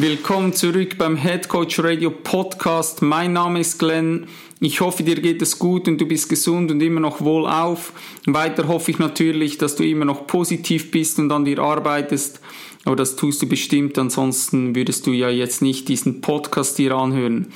[0.00, 3.02] Willkommen zurück beim Head Coach Radio Podcast.
[3.02, 4.28] Mein Name ist Glenn.
[4.58, 7.92] Ich hoffe, dir geht es gut und du bist gesund und immer noch wohlauf.
[8.24, 12.40] Weiter hoffe ich natürlich, dass du immer noch positiv bist und an dir arbeitest.
[12.86, 17.48] Aber das tust du bestimmt, ansonsten würdest du ja jetzt nicht diesen Podcast dir anhören.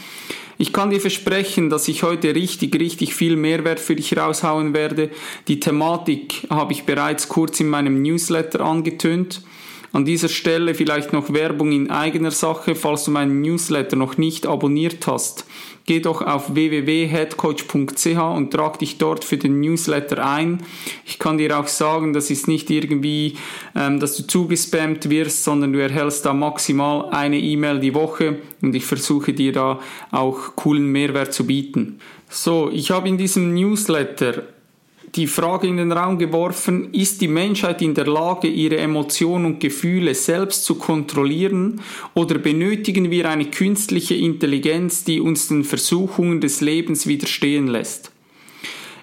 [0.59, 5.09] Ich kann dir versprechen, dass ich heute richtig, richtig viel Mehrwert für dich raushauen werde.
[5.49, 9.41] Die Thematik habe ich bereits kurz in meinem Newsletter angetönt.
[9.95, 14.45] An dieser Stelle vielleicht noch Werbung in eigener Sache, falls du meinen Newsletter noch nicht
[14.45, 15.47] abonniert hast.
[15.87, 20.65] Geh doch auf www.headcoach.ch und trag dich dort für den Newsletter ein.
[21.07, 23.37] Ich kann dir auch sagen, das ist nicht irgendwie,
[23.77, 28.75] ähm, dass du zugespammt wirst, sondern du erhältst da maximal eine E-Mail die Woche und
[28.75, 29.79] ich versuche dir da
[30.11, 32.01] auch coolen Mehrwert zu bieten.
[32.29, 34.43] So, ich habe in diesem Newsletter
[35.15, 39.61] die Frage in den Raum geworfen, ist die Menschheit in der Lage, ihre Emotionen und
[39.61, 41.81] Gefühle selbst zu kontrollieren
[42.15, 48.11] oder benötigen wir eine künstliche Intelligenz, die uns den Versuchungen des Lebens widerstehen lässt?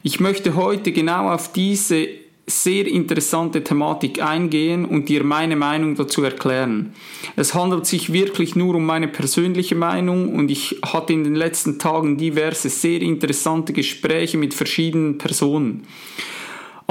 [0.03, 2.07] Ich möchte heute genau auf diese
[2.47, 6.93] sehr interessante Thematik eingehen und dir meine Meinung dazu erklären.
[7.35, 11.79] Es handelt sich wirklich nur um meine persönliche Meinung und ich hatte in den letzten
[11.79, 15.85] Tagen diverse sehr interessante Gespräche mit verschiedenen Personen.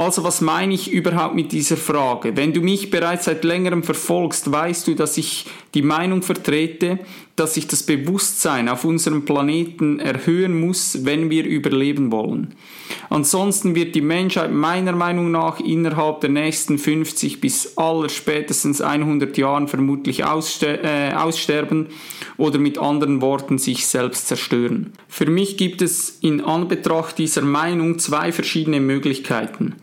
[0.01, 2.35] Also was meine ich überhaupt mit dieser Frage?
[2.35, 6.97] Wenn du mich bereits seit längerem verfolgst, weißt du, dass ich die Meinung vertrete,
[7.35, 12.55] dass sich das Bewusstsein auf unserem Planeten erhöhen muss, wenn wir überleben wollen.
[13.09, 19.37] Ansonsten wird die Menschheit meiner Meinung nach innerhalb der nächsten 50 bis aller spätestens 100
[19.37, 21.87] Jahren vermutlich ausster äh, aussterben
[22.37, 24.93] oder mit anderen Worten sich selbst zerstören.
[25.07, 29.75] Für mich gibt es in Anbetracht dieser Meinung zwei verschiedene Möglichkeiten.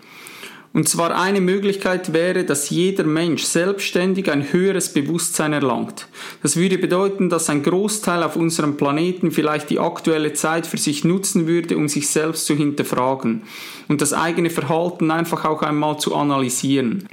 [0.79, 6.07] Und zwar eine Möglichkeit wäre, dass jeder Mensch selbstständig ein höheres Bewusstsein erlangt.
[6.41, 11.03] Das würde bedeuten, dass ein Großteil auf unserem Planeten vielleicht die aktuelle Zeit für sich
[11.03, 13.43] nutzen würde, um sich selbst zu hinterfragen
[13.89, 17.09] und das eigene Verhalten einfach auch einmal zu analysieren.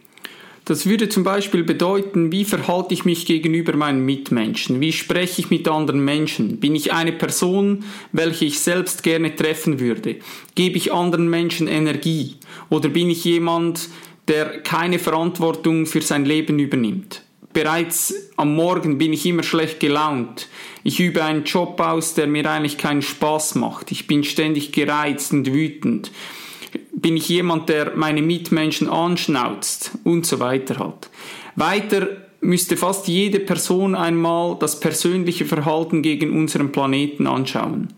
[0.66, 4.82] Das würde zum Beispiel bedeuten, wie verhalte ich mich gegenüber meinen Mitmenschen?
[4.82, 6.60] Wie spreche ich mit anderen Menschen?
[6.60, 10.16] Bin ich eine Person, welche ich selbst gerne treffen würde?
[10.56, 12.38] Gebe ich anderen Menschen Energie?
[12.72, 13.90] Oder bin ich jemand,
[14.28, 17.22] der keine Verantwortung für sein Leben übernimmt?
[17.54, 20.48] Bereits am Morgen bin ich immer schlecht gelaunt.
[20.84, 23.92] Ich übe einen Job aus, der mir eigentlich keinen Spaß macht.
[23.92, 26.12] Ich bin ständig gereizt und wütend
[27.06, 31.08] bin ich jemand, der meine Mitmenschen anschnauzt und so weiter halt.
[31.56, 32.08] Weiter
[32.42, 37.94] müsste fast jede Person einmal das persönliche Verhalten gegen unseren Planeten anschauen.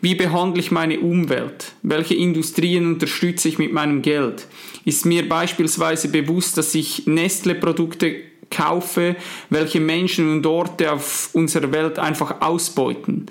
[0.00, 1.74] Wie behandle ich meine Umwelt?
[1.82, 4.46] Welche Industrien unterstütze ich mit meinem Geld?
[4.86, 8.14] Ist mir beispielsweise bewusst, dass ich Nestle-Produkte
[8.50, 9.16] kaufe,
[9.50, 13.26] welche Menschen und Orte auf unserer Welt einfach ausbeuten?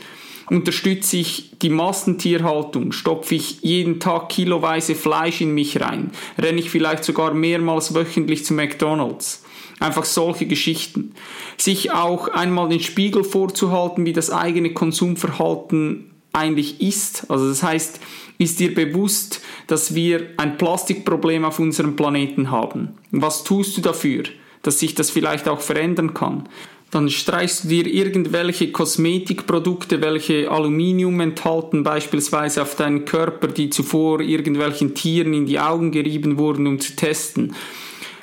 [0.50, 6.70] Unterstütze ich die Massentierhaltung, stopfe ich jeden Tag kiloweise Fleisch in mich rein, renne ich
[6.70, 9.44] vielleicht sogar mehrmals wöchentlich zu McDonald's.
[9.80, 11.14] Einfach solche Geschichten.
[11.58, 17.30] Sich auch einmal den Spiegel vorzuhalten, wie das eigene Konsumverhalten eigentlich ist.
[17.30, 18.00] Also das heißt,
[18.38, 22.98] ist dir bewusst, dass wir ein Plastikproblem auf unserem Planeten haben?
[23.12, 24.24] Was tust du dafür,
[24.62, 26.48] dass sich das vielleicht auch verändern kann?
[26.96, 34.22] Dann streichst du dir irgendwelche Kosmetikprodukte, welche Aluminium enthalten, beispielsweise auf deinen Körper, die zuvor
[34.22, 37.54] irgendwelchen Tieren in die Augen gerieben wurden, um zu testen.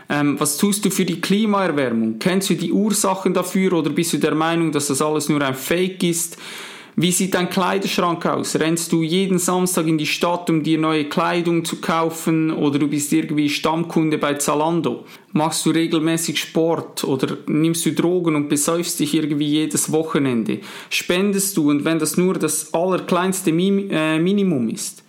[0.08, 2.18] Ähm, was tust du für die Klimaerwärmung?
[2.18, 5.54] Kennst du die Ursachen dafür oder bist du der Meinung, dass das alles nur ein
[5.54, 6.38] Fake ist?
[6.94, 8.54] Wie sieht dein Kleiderschrank aus?
[8.56, 12.86] Rennst du jeden Samstag in die Stadt, um dir neue Kleidung zu kaufen oder du
[12.86, 15.06] bist irgendwie Stammkunde bei Zalando?
[15.32, 20.58] Machst du regelmäßig Sport oder nimmst du Drogen und besäufst dich irgendwie jedes Wochenende?
[20.90, 25.02] Spendest du und wenn das nur das allerkleinste äh, Minimum ist?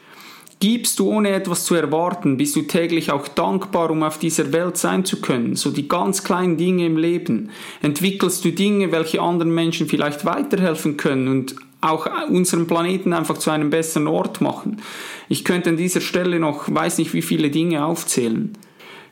[0.62, 2.38] Gibst du ohne etwas zu erwarten?
[2.38, 5.58] Bist du täglich auch dankbar, um auf dieser Welt sein zu können?
[5.58, 7.50] So die ganz kleinen Dinge im Leben.
[7.82, 13.52] Entwickelst du Dinge, welche anderen Menschen vielleicht weiterhelfen können und auch unseren Planeten einfach zu
[13.52, 14.82] einem besseren Ort machen.
[15.30, 18.54] Ich könnte an dieser Stelle noch, weiß nicht wie viele Dinge aufzählen.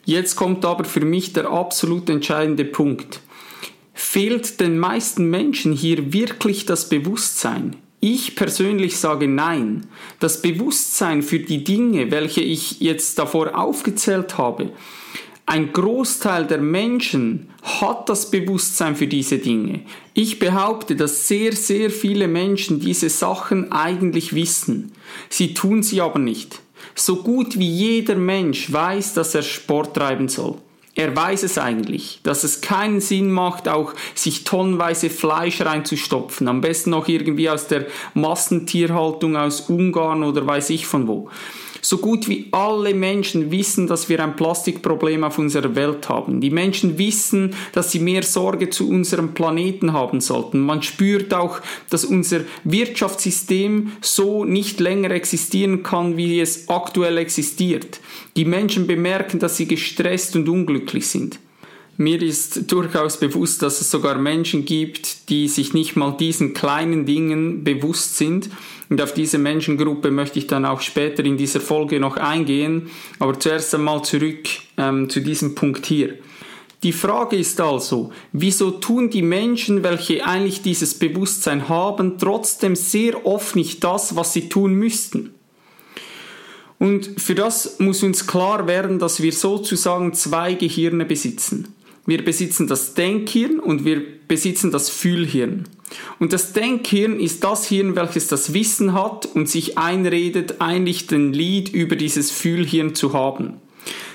[0.06, 3.22] Jetzt kommt aber für mich der absolut entscheidende Punkt.
[3.94, 7.76] Fehlt den meisten Menschen hier wirklich das Bewusstsein?
[8.00, 9.86] Ich persönlich sage nein.
[10.20, 14.72] Das Bewusstsein für die Dinge, welche ich jetzt davor aufgezählt habe,
[15.46, 19.82] ein Großteil der Menschen hat das Bewusstsein für diese Dinge.
[20.14, 24.92] Ich behaupte, dass sehr, sehr viele Menschen diese Sachen eigentlich wissen.
[25.30, 26.62] Sie tun sie aber nicht.
[26.96, 30.58] So gut wie jeder Mensch weiß, dass er Sport treiben soll.
[30.94, 36.50] Er weiß es eigentlich, dass es keinen Sinn macht, auch sich tonnenweise Fleisch reinzustopfen.
[36.50, 41.30] Am besten noch irgendwie aus der Massentierhaltung aus Ungarn oder weiß ich von wo.
[41.82, 46.40] So gut wie alle Menschen wissen, dass wir ein Plastikproblem auf unserer Welt haben.
[46.40, 50.60] Die Menschen wissen, dass sie mehr Sorge zu unserem Planeten haben sollten.
[50.60, 58.00] Man spürt auch, dass unser Wirtschaftssystem so nicht länger existieren kann, wie es aktuell existiert.
[58.36, 61.40] Die Menschen bemerken, dass sie gestresst und unglücklich sind.
[61.98, 67.06] Mir ist durchaus bewusst, dass es sogar Menschen gibt, die sich nicht mal diesen kleinen
[67.06, 68.50] Dingen bewusst sind.
[68.90, 72.90] Und auf diese Menschengruppe möchte ich dann auch später in dieser Folge noch eingehen.
[73.20, 74.48] Aber zuerst einmal zurück
[74.78, 76.18] ähm, zu diesem Punkt hier.
[76.84, 83.26] Die Frage ist also, wieso tun die Menschen, welche eigentlich dieses Bewusstsein haben, trotzdem sehr
[83.26, 85.36] oft nicht das, was sie tun müssten?
[86.80, 91.76] Und für das muss uns klar werden, dass wir sozusagen zwei Gehirne besitzen.
[92.12, 95.64] Wir besitzen das Denkhirn und wir besitzen das Fühlhirn.
[96.20, 101.32] Und das Denkhirn ist das Hirn, welches das Wissen hat und sich einredet, eigentlich den
[101.32, 103.62] Lied über dieses Fühlhirn zu haben.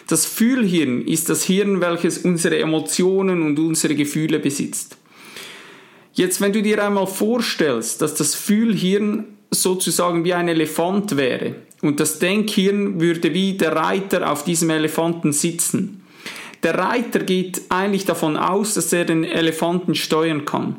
[0.08, 4.98] Das Fühlhirn ist das Hirn, welches unsere Emotionen und unsere Gefühle besitzt.
[6.12, 11.98] Jetzt, wenn du dir einmal vorstellst, dass das Fühlhirn sozusagen wie ein Elefant wäre und
[11.98, 15.95] das Denkhirn würde wie der Reiter auf diesem Elefanten sitzen,
[16.66, 20.74] der Reiter geht eigentlich davon aus, dass er den Elefanten steuern kann.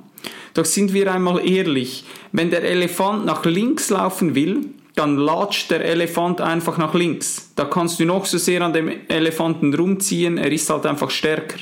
[0.54, 2.04] Doch sind wir einmal ehrlich,
[2.34, 7.54] wenn der Elefant nach links laufen will, dann latscht der Elefant einfach nach links.
[7.56, 11.60] Da kannst du noch so sehr an dem Elefanten rumziehen, er ist halt einfach stärker.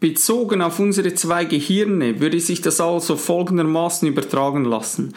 [0.00, 5.14] Bezogen auf unsere zwei Gehirne würde sich das also folgendermaßen übertragen lassen.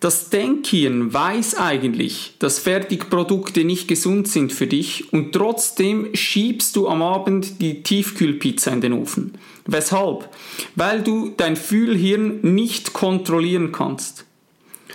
[0.00, 6.88] Das Denkhirn weiß eigentlich, dass Fertigprodukte nicht gesund sind für dich und trotzdem schiebst du
[6.88, 9.34] am Abend die Tiefkühlpizza in den Ofen.
[9.66, 10.28] Weshalb?
[10.76, 14.24] Weil du dein Fühlhirn nicht kontrollieren kannst.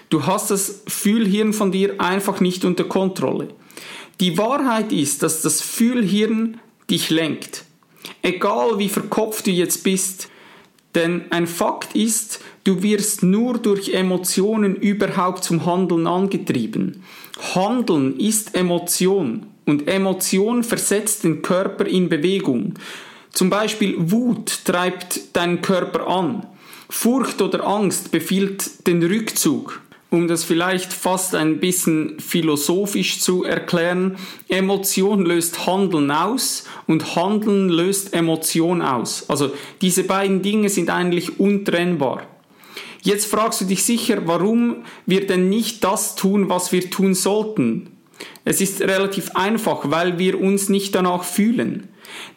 [0.09, 3.49] Du hast das Fühlhirn von dir einfach nicht unter Kontrolle.
[4.21, 7.65] Die Wahrheit ist, dass das Fühlhirn dich lenkt.
[8.21, 10.29] Egal wie verkopft du jetzt bist,
[10.95, 17.03] denn ein Fakt ist, du wirst nur durch Emotionen überhaupt zum Handeln angetrieben.
[17.55, 22.75] Handeln ist Emotion und Emotion versetzt den Körper in Bewegung.
[23.31, 26.45] Zum Beispiel Wut treibt deinen Körper an.
[26.89, 29.81] Furcht oder Angst befiehlt den Rückzug
[30.13, 34.17] um das vielleicht fast ein bisschen philosophisch zu erklären,
[34.47, 39.27] Emotion löst Handeln aus und Handeln löst Emotion aus.
[39.27, 39.51] Also
[39.81, 42.27] diese beiden Dinge sind eigentlich untrennbar.
[43.03, 47.89] Jetzt fragst du dich sicher, warum wir denn nicht das tun, was wir tun sollten.
[48.45, 51.89] Es ist relativ einfach, weil wir uns nicht danach fühlen.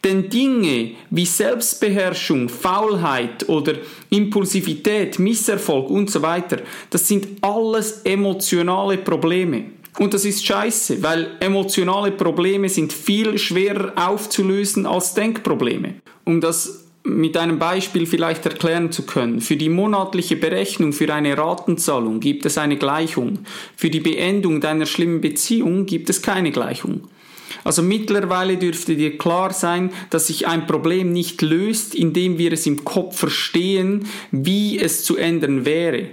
[0.02, 3.74] Denn Dinge wie Selbstbeherrschung, Faulheit oder
[4.10, 6.58] Impulsivität, Misserfolg und so weiter,
[6.90, 9.66] das sind alles emotionale Probleme.
[9.98, 15.94] Und das ist scheiße, weil emotionale Probleme sind viel schwerer aufzulösen als Denkprobleme.
[16.24, 19.40] Um das mit einem Beispiel vielleicht erklären zu können.
[19.40, 23.40] Für die monatliche Berechnung für eine Ratenzahlung gibt es eine Gleichung.
[23.76, 27.08] Für die Beendung deiner schlimmen Beziehung gibt es keine Gleichung.
[27.64, 32.66] Also mittlerweile dürfte dir klar sein, dass sich ein Problem nicht löst, indem wir es
[32.66, 36.08] im Kopf verstehen, wie es zu ändern wäre.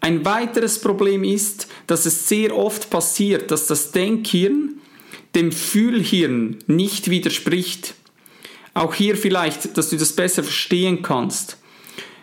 [0.00, 4.74] Ein weiteres Problem ist, dass es sehr oft passiert, dass das Denkhirn
[5.34, 7.94] dem Fühlhirn nicht widerspricht.
[8.78, 11.58] Auch hier vielleicht, dass du das besser verstehen kannst.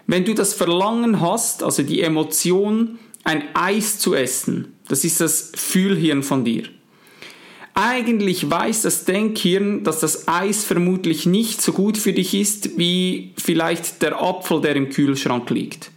[0.08, 5.52] Wenn du das Verlangen hast, also die Emotion, ein Eis zu essen, das ist das
[5.54, 6.64] Fühlhirn von dir.
[7.74, 13.34] Eigentlich weiß das Denkhirn, dass das Eis vermutlich nicht so gut für dich ist wie
[13.36, 15.92] vielleicht der Apfel, der im Kühlschrank liegt.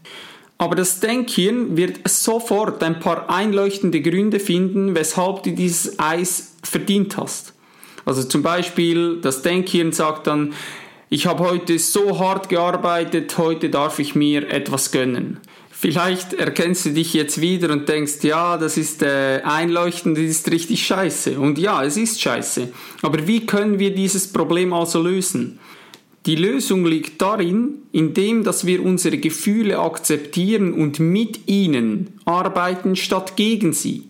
[0.57, 7.17] Aber das Denkhirn wird sofort ein paar einleuchtende Gründe finden, weshalb du dieses Eis verdient
[7.17, 7.55] hast.
[8.09, 10.55] Also zum Beispiel, das Denkhirn sagt dann,
[11.11, 15.41] ich habe heute so hart gearbeitet, heute darf ich mir etwas gönnen.
[15.71, 20.51] Vielleicht erkennst du dich jetzt wieder und denkst, ja, das ist äh, einleuchtend, das ist
[20.51, 21.39] richtig scheiße.
[21.39, 22.73] Und ja, es ist scheiße.
[23.03, 25.59] Aber wie können wir dieses Problem also lösen?
[26.25, 33.37] Die Lösung liegt darin, indem dass wir unsere Gefühle akzeptieren und mit ihnen arbeiten statt
[33.37, 34.05] gegen sie.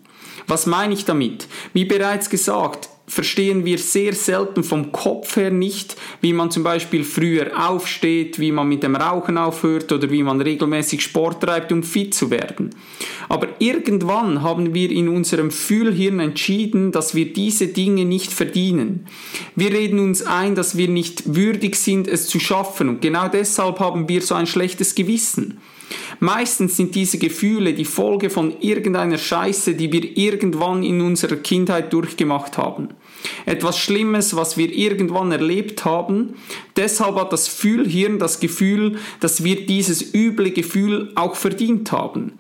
[0.47, 1.49] Was meine ich damit?
[1.73, 7.05] Wie bereits gesagt, verstehen wir sehr selten vom Kopf her nicht, wie man zum Beispiel
[7.05, 11.83] früher aufsteht, wie man mit dem Rauchen aufhört oder wie man regelmäßig Sport treibt, um
[11.83, 12.71] fit zu werden.
[13.29, 19.07] Aber irgendwann haben wir in unserem Fühlhirn entschieden, dass wir diese Dinge nicht verdienen.
[19.57, 23.81] Wir reden uns ein, dass wir nicht würdig sind, es zu schaffen und genau deshalb
[23.81, 25.59] haben wir so ein schlechtes Gewissen.
[26.21, 31.92] Meistens sind diese Gefühle die Folge von irgendeiner Scheiße, die wir irgendwann in unserer Kindheit
[31.92, 32.88] durchgemacht haben.
[33.47, 36.35] Etwas Schlimmes, was wir irgendwann erlebt haben.
[36.76, 42.33] Deshalb hat das Fühlhirn das Gefühl, dass wir dieses üble Gefühl auch verdient haben.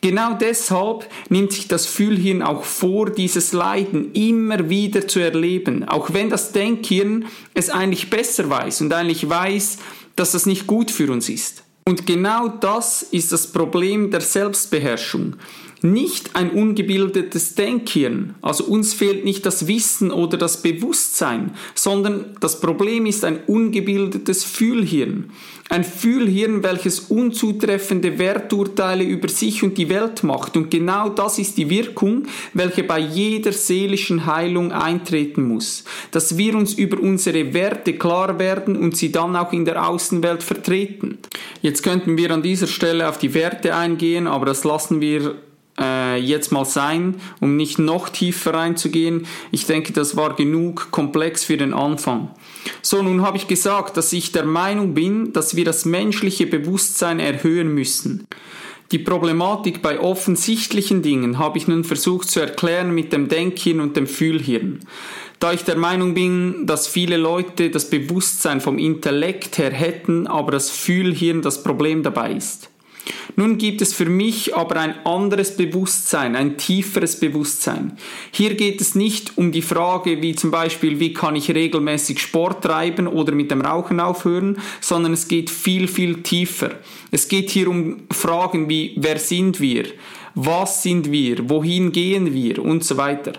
[0.00, 6.12] Genau deshalb nimmt sich das Fühlhirn auch vor, dieses Leiden immer wieder zu erleben, auch
[6.12, 9.78] wenn das Denkhirn es eigentlich besser weiß und eigentlich weiß,
[10.14, 11.64] dass das nicht gut für uns ist.
[11.88, 15.36] Und genau das ist das Problem der Selbstbeherrschung.
[15.80, 22.60] Nicht ein ungebildetes Denkhirn, also uns fehlt nicht das Wissen oder das Bewusstsein, sondern das
[22.60, 25.30] Problem ist ein ungebildetes Fühlhirn.
[25.70, 30.56] Ein Fühlhirn, welches unzutreffende Werturteile über sich und die Welt macht.
[30.56, 35.84] Und genau das ist die Wirkung, welche bei jeder seelischen Heilung eintreten muss.
[36.10, 40.42] Dass wir uns über unsere Werte klar werden und sie dann auch in der Außenwelt
[40.42, 41.18] vertreten.
[41.60, 45.36] Jetzt könnten wir an dieser Stelle auf die Werte eingehen, aber das lassen wir
[45.78, 49.26] äh, jetzt mal sein, um nicht noch tiefer reinzugehen.
[49.50, 52.30] Ich denke, das war genug komplex für den Anfang.
[52.82, 57.20] So, nun habe ich gesagt, dass ich der Meinung bin, dass wir das menschliche Bewusstsein
[57.20, 58.26] erhöhen müssen.
[58.90, 63.96] Die Problematik bei offensichtlichen Dingen habe ich nun versucht zu erklären mit dem Denkhirn und
[63.96, 64.80] dem Fühlhirn.
[65.40, 70.52] Da ich der Meinung bin, dass viele Leute das Bewusstsein vom Intellekt her hätten, aber
[70.52, 72.70] das Fühlhirn das Problem dabei ist.
[73.36, 77.96] Nun gibt es für mich aber ein anderes Bewusstsein, ein tieferes Bewusstsein.
[78.32, 82.64] Hier geht es nicht um die Frage, wie zum Beispiel, wie kann ich regelmäßig Sport
[82.64, 86.70] treiben oder mit dem Rauchen aufhören, sondern es geht viel, viel tiefer.
[87.10, 89.84] Es geht hier um Fragen wie, wer sind wir?
[90.34, 91.48] Was sind wir?
[91.50, 92.62] Wohin gehen wir?
[92.62, 93.32] Und so weiter.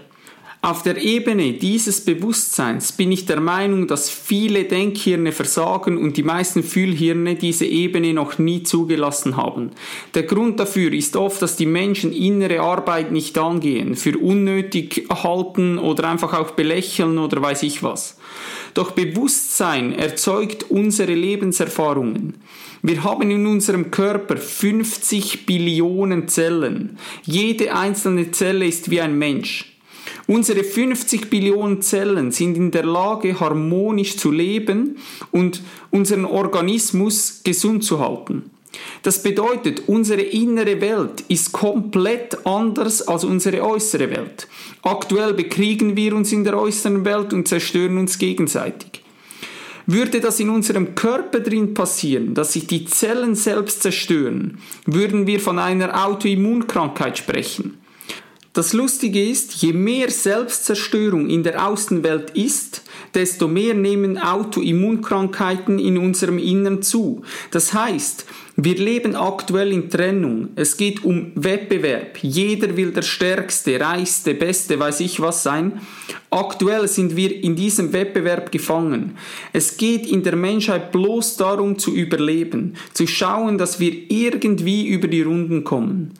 [0.61, 6.23] Auf der Ebene dieses Bewusstseins bin ich der Meinung, dass viele Denkhirne versagen und die
[6.23, 9.71] meisten Fühlhirne diese Ebene noch nie zugelassen haben.
[10.15, 15.77] Der Grund dafür ist oft, dass die Menschen innere Arbeit nicht angehen, für unnötig halten
[15.77, 18.17] oder einfach auch belächeln oder weiß ich was.
[18.73, 22.33] Doch Bewusstsein erzeugt unsere Lebenserfahrungen.
[22.81, 26.97] Wir haben in unserem Körper 50 Billionen Zellen.
[27.23, 29.78] Jede einzelne Zelle ist wie ein Mensch.
[30.29, 34.97] Unsere 50 Billionen Zellen sind in der Lage, harmonisch zu leben
[35.31, 38.51] und unseren Organismus gesund zu halten.
[39.01, 44.47] Das bedeutet, unsere innere Welt ist komplett anders als unsere äußere Welt.
[44.83, 49.01] Aktuell bekriegen wir uns in der äußeren Welt und zerstören uns gegenseitig.
[49.87, 55.39] Würde das in unserem Körper drin passieren, dass sich die Zellen selbst zerstören, würden wir
[55.39, 57.78] von einer Autoimmunkrankheit sprechen.
[58.59, 62.81] Das Lustige ist, je mehr Selbstzerstörung in der Außenwelt ist,
[63.13, 67.21] desto mehr nehmen Autoimmunkrankheiten in unserem Innern zu.
[67.51, 68.25] Das heißt,
[68.57, 70.49] wir leben aktuell in Trennung.
[70.57, 72.17] Es geht um Wettbewerb.
[72.21, 75.79] Jeder will der Stärkste, Reichste, Beste, weiß ich was sein.
[76.29, 79.15] Aktuell sind wir in diesem Wettbewerb gefangen.
[79.53, 85.07] Es geht in der Menschheit bloß darum zu überleben, zu schauen, dass wir irgendwie über
[85.07, 86.11] die Runden kommen.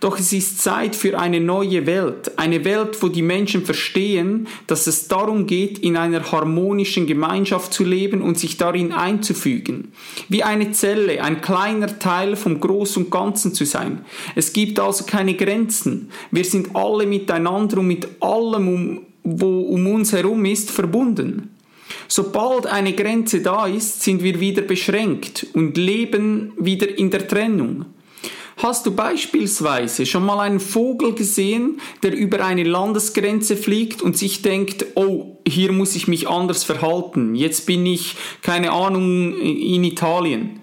[0.00, 4.86] Doch es ist Zeit für eine neue Welt, eine Welt, wo die Menschen verstehen, dass
[4.86, 9.92] es darum geht, in einer harmonischen Gemeinschaft zu leben und sich darin einzufügen.
[10.28, 14.04] Wie eine Zelle, ein kleiner Teil vom Großen und Ganzen zu sein.
[14.34, 16.10] Es gibt also keine Grenzen.
[16.30, 21.50] Wir sind alle miteinander und mit allem, um, wo um uns herum ist, verbunden.
[22.08, 27.86] Sobald eine Grenze da ist, sind wir wieder beschränkt und leben wieder in der Trennung.
[28.64, 34.40] Hast du beispielsweise schon mal einen Vogel gesehen, der über eine Landesgrenze fliegt und sich
[34.40, 40.60] denkt, oh, hier muss ich mich anders verhalten, jetzt bin ich, keine Ahnung, in Italien?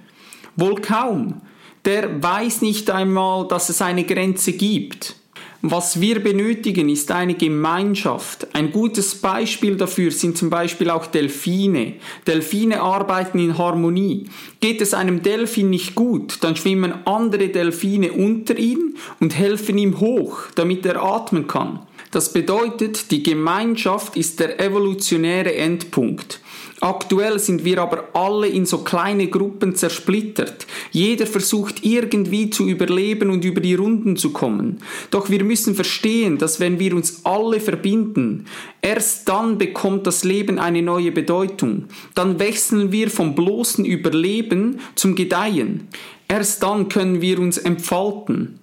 [0.55, 1.41] Wohl kaum.
[1.85, 5.17] Der weiß nicht einmal, dass es eine Grenze gibt.
[5.63, 8.47] Was wir benötigen, ist eine Gemeinschaft.
[8.53, 11.93] Ein gutes Beispiel dafür sind zum Beispiel auch Delfine.
[12.25, 14.25] Delfine arbeiten in Harmonie.
[14.59, 19.99] Geht es einem Delfin nicht gut, dann schwimmen andere Delfine unter ihn und helfen ihm
[19.99, 21.85] hoch, damit er atmen kann.
[22.09, 26.39] Das bedeutet, die Gemeinschaft ist der evolutionäre Endpunkt.
[26.83, 30.65] Aktuell sind wir aber alle in so kleine Gruppen zersplittert.
[30.89, 34.79] Jeder versucht irgendwie zu überleben und über die Runden zu kommen.
[35.11, 38.47] Doch wir müssen verstehen, dass wenn wir uns alle verbinden,
[38.81, 41.85] erst dann bekommt das Leben eine neue Bedeutung.
[42.15, 45.87] Dann wechseln wir vom bloßen Überleben zum Gedeihen.
[46.27, 48.59] Erst dann können wir uns entfalten.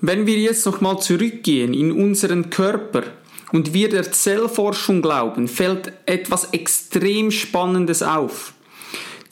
[0.00, 3.02] Wenn wir jetzt nochmal zurückgehen in unseren Körper,
[3.52, 8.52] und wir der Zellforschung glauben, fällt etwas extrem Spannendes auf.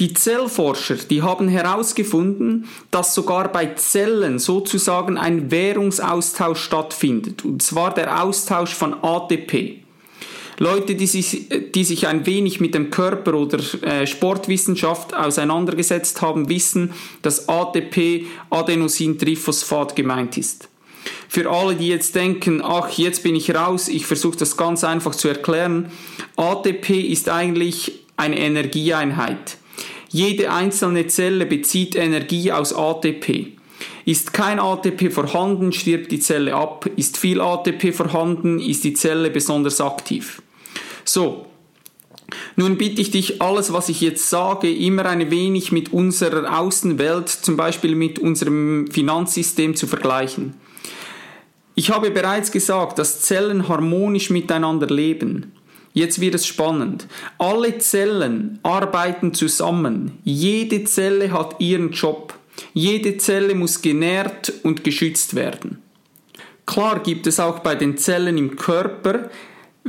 [0.00, 7.92] Die Zellforscher, die haben herausgefunden, dass sogar bei Zellen sozusagen ein Währungsaustausch stattfindet, und zwar
[7.92, 9.80] der Austausch von ATP.
[10.58, 16.48] Leute, die sich, die sich ein wenig mit dem Körper oder äh, Sportwissenschaft auseinandergesetzt haben,
[16.48, 20.68] wissen, dass ATP Adenosintriphosphat gemeint ist.
[21.28, 25.14] Für alle, die jetzt denken, ach, jetzt bin ich raus, ich versuche das ganz einfach
[25.14, 25.90] zu erklären.
[26.36, 29.58] ATP ist eigentlich eine Energieeinheit.
[30.08, 33.52] Jede einzelne Zelle bezieht Energie aus ATP.
[34.06, 36.88] Ist kein ATP vorhanden, stirbt die Zelle ab.
[36.96, 40.40] Ist viel ATP vorhanden, ist die Zelle besonders aktiv.
[41.04, 41.46] So,
[42.56, 47.28] nun bitte ich dich, alles, was ich jetzt sage, immer ein wenig mit unserer Außenwelt,
[47.28, 50.54] zum Beispiel mit unserem Finanzsystem zu vergleichen.
[51.78, 55.52] Ich habe bereits gesagt, dass Zellen harmonisch miteinander leben.
[55.92, 57.06] Jetzt wird es spannend.
[57.38, 60.18] Alle Zellen arbeiten zusammen.
[60.24, 62.34] Jede Zelle hat ihren Job.
[62.74, 65.80] Jede Zelle muss genährt und geschützt werden.
[66.66, 69.30] Klar gibt es auch bei den Zellen im Körper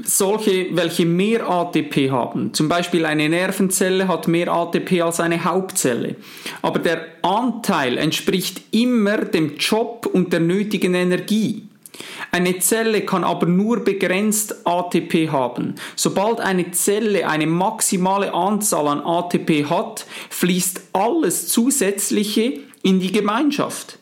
[0.03, 2.53] solche, welche mehr ATP haben.
[2.53, 6.17] Zum Beispiel eine Nervenzelle hat mehr ATP als eine Hauptzelle.
[6.62, 11.69] Aber der Anteil entspricht immer dem Job und der nötigen Energie.
[12.32, 15.75] Eine Zelle kann aber nur begrenzt ATP haben.
[15.96, 24.00] Sobald eine Zelle eine maximale Anzahl an ATP hat, fließt alles Zusätzliche in die Gemeinschaft.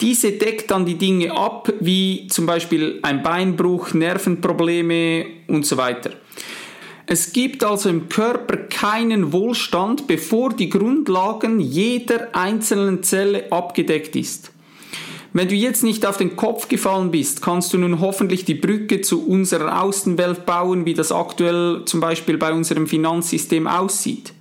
[0.00, 6.10] Diese deckt dann die Dinge ab, wie zum Beispiel ein Beinbruch, Nervenprobleme und so weiter.
[7.06, 14.52] Es gibt also im Körper keinen Wohlstand, bevor die Grundlagen jeder einzelnen Zelle abgedeckt ist.
[15.32, 19.00] Wenn du jetzt nicht auf den Kopf gefallen bist, kannst du nun hoffentlich die Brücke
[19.00, 24.32] zu unserer Außenwelt bauen, wie das aktuell zum Beispiel bei unserem Finanzsystem aussieht.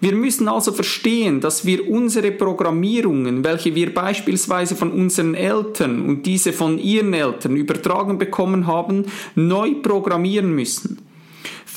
[0.00, 6.24] Wir müssen also verstehen, dass wir unsere Programmierungen, welche wir beispielsweise von unseren Eltern und
[6.24, 11.05] diese von ihren Eltern übertragen bekommen haben, neu programmieren müssen.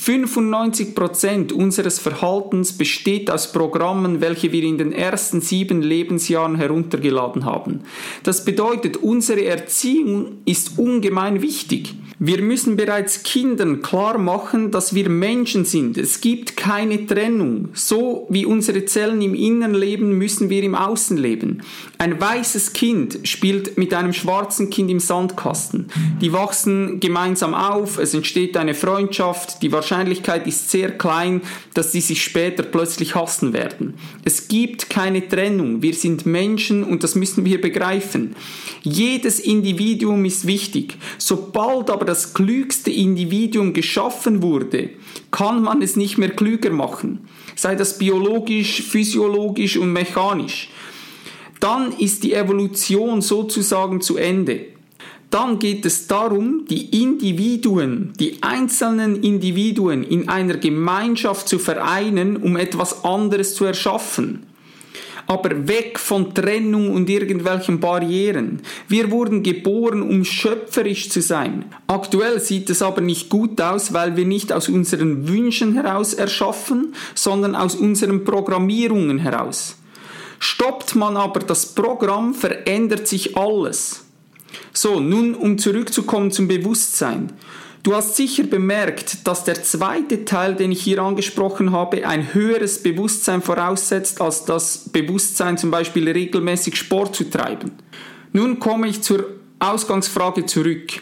[0.00, 7.82] 95% unseres Verhaltens besteht aus Programmen, welche wir in den ersten sieben Lebensjahren heruntergeladen haben.
[8.22, 11.94] Das bedeutet, unsere Erziehung ist ungemein wichtig.
[12.22, 15.96] Wir müssen bereits Kindern klar machen, dass wir Menschen sind.
[15.96, 17.70] Es gibt keine Trennung.
[17.72, 21.62] So wie unsere Zellen im Innern leben, müssen wir im Außen leben.
[21.96, 25.86] Ein weißes Kind spielt mit einem schwarzen Kind im Sandkasten.
[26.20, 31.40] Die wachsen gemeinsam auf, es entsteht eine Freundschaft, die Wahrscheinlichkeit ist sehr klein,
[31.72, 33.94] dass sie sich später plötzlich hassen werden.
[34.26, 35.80] Es gibt keine Trennung.
[35.80, 38.36] Wir sind Menschen und das müssen wir begreifen.
[38.82, 40.98] Jedes Individuum ist wichtig.
[41.16, 44.90] Sobald aber das klügste Individuum geschaffen wurde,
[45.30, 47.20] kann man es nicht mehr klüger machen,
[47.54, 50.70] sei das biologisch, physiologisch und mechanisch.
[51.60, 54.66] Dann ist die Evolution sozusagen zu Ende.
[55.30, 62.56] Dann geht es darum, die Individuen, die einzelnen Individuen in einer Gemeinschaft zu vereinen, um
[62.56, 64.49] etwas anderes zu erschaffen
[65.30, 68.62] aber weg von Trennung und irgendwelchen Barrieren.
[68.88, 71.66] Wir wurden geboren, um schöpferisch zu sein.
[71.86, 76.96] Aktuell sieht es aber nicht gut aus, weil wir nicht aus unseren Wünschen heraus erschaffen,
[77.14, 79.76] sondern aus unseren Programmierungen heraus.
[80.40, 84.06] Stoppt man aber das Programm, verändert sich alles.
[84.72, 87.32] So, nun um zurückzukommen zum Bewusstsein.
[87.82, 92.82] Du hast sicher bemerkt, dass der zweite Teil, den ich hier angesprochen habe, ein höheres
[92.82, 97.72] Bewusstsein voraussetzt als das Bewusstsein zum Beispiel regelmäßig Sport zu treiben.
[98.32, 99.24] Nun komme ich zur
[99.60, 101.00] Ausgangsfrage zurück.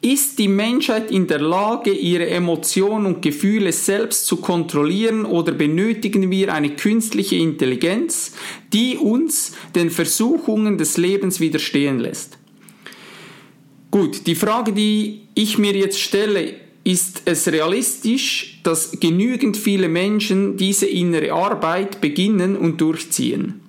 [0.00, 6.30] Ist die Menschheit in der Lage, ihre Emotionen und Gefühle selbst zu kontrollieren oder benötigen
[6.30, 8.32] wir eine künstliche Intelligenz,
[8.72, 12.38] die uns den Versuchungen des Lebens widerstehen lässt?
[13.92, 20.56] Gut, die Frage, die ich mir jetzt stelle, ist es realistisch, dass genügend viele Menschen
[20.56, 23.60] diese innere Arbeit beginnen und durchziehen?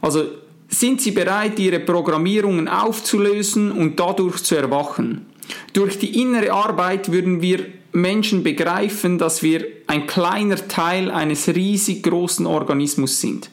[0.00, 0.24] Also
[0.66, 5.26] sind sie bereit, ihre Programmierungen aufzulösen und dadurch zu erwachen?
[5.74, 12.02] Durch die innere Arbeit würden wir Menschen begreifen, dass wir ein kleiner Teil eines riesig
[12.04, 13.50] großen Organismus sind.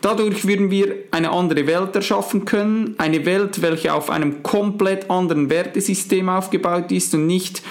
[0.00, 5.50] Dadurch würden wir eine andere Welt erschaffen können, eine Welt, welche auf einem komplett anderen
[5.50, 7.62] Wertesystem aufgebaut ist und nicht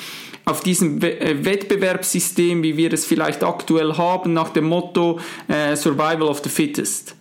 [0.46, 6.24] auf diesem äh, Wettbewerbssystem, wie wir es vielleicht aktuell haben, nach dem Motto äh, Survival
[6.24, 7.16] of the Fittest.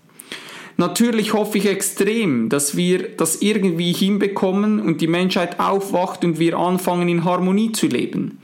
[0.77, 6.57] Natürlich hoffe ich extrem, dass wir das irgendwie hinbekommen und die Menschheit aufwacht und wir
[6.57, 8.38] anfangen in Harmonie zu leben.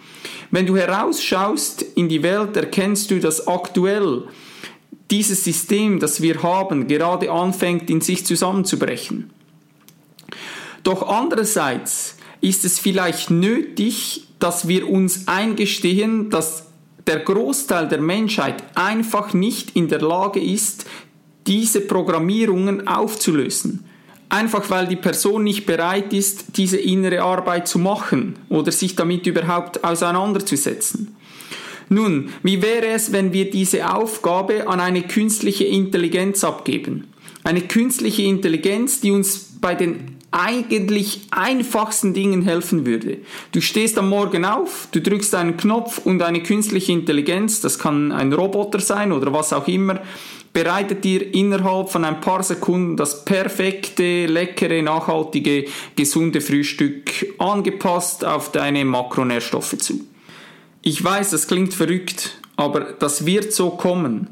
[0.50, 4.24] Wenn du herausschaust in die Welt, erkennst du, dass aktuell
[5.14, 9.31] dieses System, das wir haben, gerade anfängt in sich zusammenzubrechen.
[10.83, 16.66] Doch andererseits ist es vielleicht nötig, dass wir uns eingestehen, dass
[17.07, 20.85] der Großteil der Menschheit einfach nicht in der Lage ist,
[21.46, 23.85] diese Programmierungen aufzulösen.
[24.31, 29.29] Einfach weil die Person nicht bereit ist, diese innere Arbeit zu machen oder sich damit
[29.29, 31.14] überhaupt auseinanderzusetzen.
[31.88, 37.08] Nun, wie wäre es, wenn wir diese Aufgabe an eine künstliche Intelligenz abgeben?
[37.42, 43.18] Eine künstliche Intelligenz, die uns bei den eigentlich einfachsten Dingen helfen würde.
[43.52, 48.10] Du stehst am Morgen auf, du drückst einen Knopf und eine künstliche Intelligenz, das kann
[48.10, 50.00] ein Roboter sein oder was auch immer,
[50.52, 58.50] bereitet dir innerhalb von ein paar Sekunden das perfekte, leckere, nachhaltige, gesunde Frühstück angepasst auf
[58.50, 60.00] deine Makronährstoffe zu.
[60.84, 64.28] Ich weiß, das klingt verrückt, aber das wird so kommen.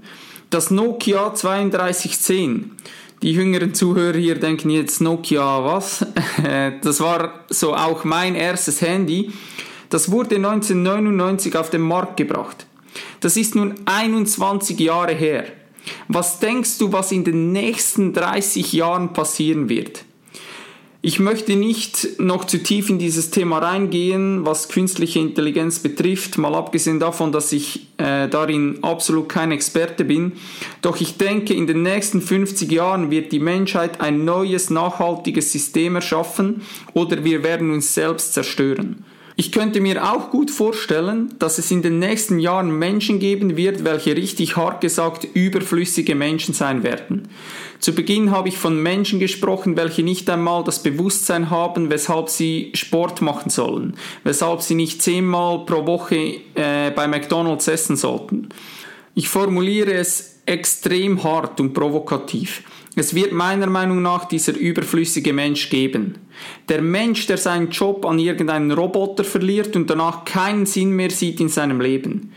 [0.51, 2.77] Das Nokia 3210
[3.23, 6.05] die jüngeren Zuhörer hier denken jetzt Nokia was?
[6.83, 9.31] Das war so auch mein erstes Handy.
[9.91, 12.67] Das wurde 1999 auf den Markt gebracht.
[13.21, 15.45] Das ist nun 21 Jahre her.
[16.09, 20.05] Was denkst du, was in den nächsten 30 Jahren passieren wird?
[21.05, 26.55] Ich möchte nicht noch zu tief in dieses Thema reingehen, was künstliche Intelligenz betrifft, mal
[26.55, 30.35] abgesehen davon, dass ich äh, darin absolut kein Experte bin.
[30.81, 35.97] Doch ich denke, in den nächsten 50 Jahren wird die Menschheit ein neues, nachhaltiges System
[35.97, 36.63] erschaffen
[36.95, 39.05] oder wir werden uns selbst zerstören.
[39.43, 43.83] Ich könnte mir auch gut vorstellen, dass es in den nächsten Jahren Menschen geben wird,
[43.83, 47.27] welche richtig hart gesagt überflüssige Menschen sein werden.
[47.81, 52.71] Zu Beginn habe ich von Menschen gesprochen, welche nicht einmal das Bewusstsein haben, weshalb sie
[52.77, 58.49] Sport machen sollen, weshalb sie nicht zehnmal pro Woche äh, bei McDonald's essen sollten.
[59.17, 62.63] Ich formuliere es extrem hart und provokativ.
[62.95, 66.17] Es wird meiner Meinung nach dieser überflüssige Mensch geben.
[66.69, 71.41] Der Mensch, der seinen Job an irgendeinen Roboter verliert und danach keinen Sinn mehr sieht
[71.41, 72.33] in seinem Leben.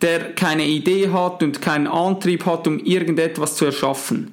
[0.00, 4.32] Der keine Idee hat und keinen Antrieb hat, um irgendetwas zu erschaffen.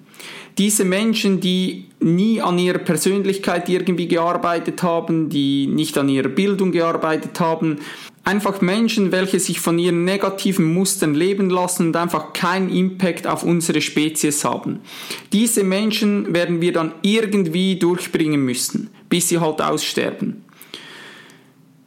[0.57, 6.71] Diese Menschen, die nie an ihrer Persönlichkeit irgendwie gearbeitet haben, die nicht an ihrer Bildung
[6.71, 7.79] gearbeitet haben,
[8.29, 13.41] Einfach Menschen, welche sich von ihren negativen Mustern leben lassen und einfach keinen Impact auf
[13.41, 14.81] unsere Spezies haben.
[15.33, 20.43] Diese Menschen werden wir dann irgendwie durchbringen müssen, bis sie halt aussterben.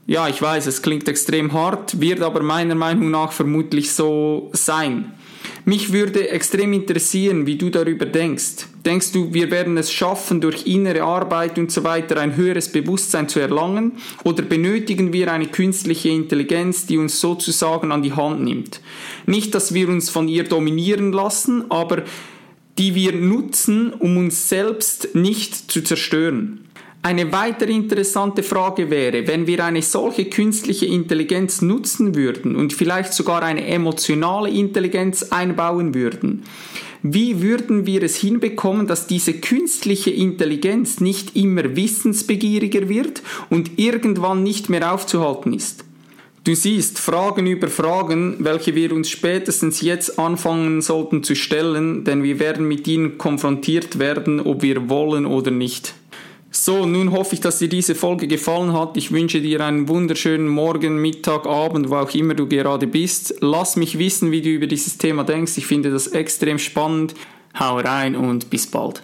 [0.09, 5.13] Ja, ich weiß, es klingt extrem hart, wird aber meiner Meinung nach vermutlich so sein.
[5.65, 8.67] Mich würde extrem interessieren, wie du darüber denkst.
[8.85, 13.29] Denkst du, wir werden es schaffen, durch innere Arbeit und so weiter ein höheres Bewusstsein
[13.29, 13.93] zu erlangen?
[14.25, 18.81] Oder benötigen wir eine künstliche Intelligenz, die uns sozusagen an die Hand nimmt?
[19.25, 22.03] Nicht, dass wir uns von ihr dominieren lassen, aber
[22.79, 26.63] die wir nutzen, um uns selbst nicht zu zerstören.
[27.05, 33.13] Eine weitere interessante Frage wäre, wenn wir eine solche künstliche Intelligenz nutzen würden und vielleicht
[33.13, 36.45] sogar eine emotionale Intelligenz einbauen würden,
[37.03, 44.43] wie würden wir es hinbekommen, dass diese künstliche Intelligenz nicht immer wissensbegieriger wird und irgendwann
[44.43, 45.85] nicht mehr aufzuhalten ist?
[46.45, 52.25] Du siehst Fragen über Fragen, welche wir uns spätestens jetzt anfangen sollten zu stellen, denn
[52.25, 55.95] wir werden mit ihnen konfrontiert werden, ob wir wollen oder nicht.
[56.55, 58.99] So, nun hoffe ich, dass dir diese Folge gefallen hat.
[58.99, 63.35] Ich wünsche dir einen wunderschönen Morgen, Mittag, Abend, wo auch immer du gerade bist.
[63.41, 65.57] Lass mich wissen, wie du über dieses Thema denkst.
[65.57, 67.15] Ich finde das extrem spannend.
[67.59, 69.03] Hau rein und bis bald.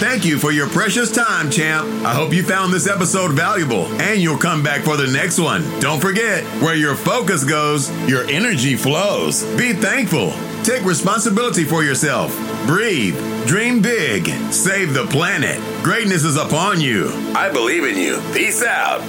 [0.00, 1.86] Thank you for your precious time, champ.
[2.04, 5.62] I hope you found this episode valuable and you'll come back for the next one.
[5.80, 9.44] Don't forget, where your focus goes, your energy flows.
[9.56, 10.32] Be thankful.
[10.64, 12.32] Take responsibility for yourself.
[12.66, 13.16] Breathe.
[13.46, 14.26] Dream big.
[14.52, 15.60] Save the planet.
[15.82, 17.10] Greatness is upon you.
[17.34, 18.20] I believe in you.
[18.32, 19.00] Peace out.